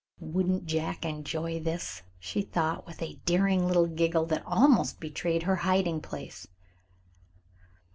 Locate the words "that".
4.25-4.43